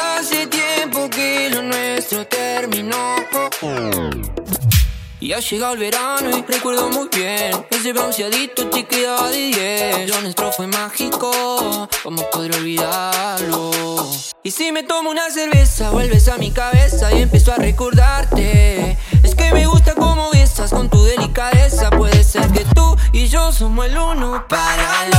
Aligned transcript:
Hace 0.00 0.46
tiempo 0.46 1.08
que 1.10 1.50
lo 1.50 1.62
nuestro 1.62 2.26
terminó. 2.26 3.16
Y 5.24 5.32
ha 5.32 5.40
llegado 5.40 5.72
el 5.72 5.78
verano 5.78 6.36
y 6.36 6.42
recuerdo 6.42 6.90
muy 6.90 7.08
bien 7.08 7.50
Ese 7.70 7.94
bronceadito 7.94 8.68
te 8.68 8.84
quedaba 8.84 9.30
de 9.30 9.38
10 9.38 10.10
Lo 10.10 10.20
nuestro 10.20 10.52
fue 10.52 10.66
mágico, 10.66 11.88
¿cómo 12.02 12.28
podré 12.30 12.54
olvidarlo? 12.54 13.70
Y 14.42 14.50
si 14.50 14.70
me 14.70 14.82
tomo 14.82 15.10
una 15.10 15.30
cerveza, 15.30 15.88
vuelves 15.88 16.28
a 16.28 16.36
mi 16.36 16.50
cabeza 16.50 17.10
y 17.14 17.22
empiezo 17.22 17.52
a 17.52 17.56
recordarte 17.56 18.98
Es 19.22 19.34
que 19.34 19.50
me 19.54 19.66
gusta 19.66 19.94
cómo 19.94 20.30
besas 20.30 20.70
con 20.70 20.90
tu 20.90 21.02
delicadeza 21.04 21.88
Puede 21.88 22.22
ser 22.22 22.52
que 22.52 22.66
tú 22.74 22.94
y 23.12 23.26
yo 23.28 23.50
somos 23.50 23.86
el 23.86 23.96
uno 23.96 24.44
para 24.46 25.06
el 25.06 25.14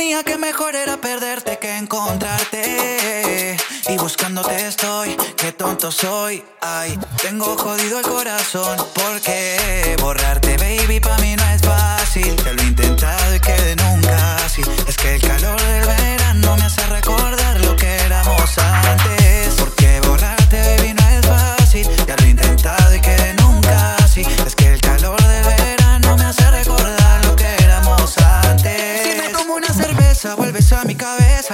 que 0.00 0.38
mejor 0.38 0.74
era 0.76 0.96
perderte 0.96 1.58
que 1.58 1.76
encontrarte. 1.76 3.56
Y 3.86 3.96
buscándote 3.98 4.66
estoy, 4.66 5.14
qué 5.36 5.52
tonto 5.52 5.92
soy. 5.92 6.42
Ay, 6.62 6.98
tengo 7.20 7.56
jodido 7.58 7.98
el 7.98 8.06
corazón. 8.06 8.78
Porque 8.94 9.96
borrarte, 10.00 10.56
baby, 10.56 11.00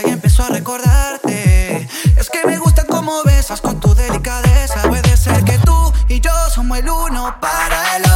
y 0.05 0.11
empiezo 0.11 0.45
a 0.45 0.49
recordarte. 0.49 1.89
Es 2.17 2.29
que 2.31 2.47
me 2.47 2.59
gusta 2.59 2.85
cómo 2.85 3.23
besas 3.25 3.61
con 3.61 3.81
tu 3.81 3.95
delicadeza. 3.95 4.83
Puede 4.83 5.17
ser 5.17 5.43
que 5.45 5.59
tú 5.59 5.93
y 6.09 6.21
yo 6.21 6.33
somos 6.55 6.79
el 6.79 6.89
uno 6.89 7.35
para 7.41 7.97
el 7.97 8.03
otro. 8.03 8.16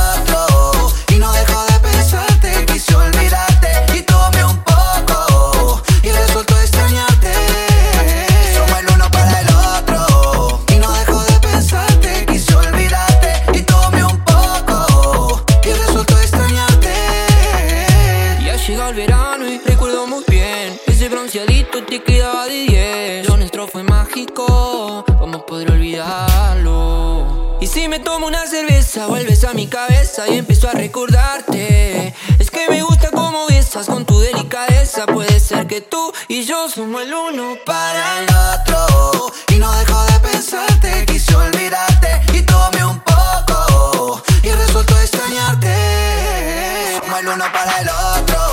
cielito 21.31 21.79
y 21.79 21.83
te 21.83 22.03
quedaba 22.03 22.47
de 22.47 22.65
10. 22.65 23.29
Lo 23.29 23.37
nuestro 23.37 23.69
fue 23.69 23.85
mágico, 23.85 25.05
¿cómo 25.21 25.47
podré 25.47 25.73
olvidarlo? 25.73 27.59
Y 27.61 27.69
si 27.69 27.87
me 27.87 28.01
tomo 28.01 28.27
una 28.27 28.49
cerveza, 28.49 29.07
vuelves 29.07 29.45
a 29.45 29.53
mi 29.53 29.69
cabeza 29.69 30.29
y 30.29 30.39
empiezo 30.39 30.69
a 30.69 30.73
recordarte. 30.73 32.13
Es 32.41 32.51
que 32.51 32.69
me 32.69 32.83
gusta 32.83 33.11
cómo 33.13 33.47
besas 33.47 33.87
con 33.87 34.05
tu 34.05 34.19
delicadeza. 34.19 35.07
Puede 35.07 35.39
ser 35.39 35.69
que 35.69 35.81
tú 35.81 36.13
y 36.27 36.43
yo 36.43 36.69
somos 36.69 37.03
el 37.03 37.15
uno 37.15 37.57
para 37.65 38.21
el 38.21 38.25
otro. 38.25 39.33
Y 39.51 39.57
no 39.57 39.71
dejo 39.73 40.05
de 40.07 40.21
pensarte, 40.21 41.07
quise 41.07 41.37
olvidarte 41.37 42.23
y 42.33 42.43
tomé 42.43 42.85
un 42.85 43.01
poco. 43.01 44.21
Y 44.43 44.51
resultó 44.51 44.99
extrañarte. 44.99 46.99
Somos 47.01 47.21
el 47.21 47.29
uno 47.29 47.45
para 47.53 47.81
el 47.83 47.89
otro. 47.89 48.50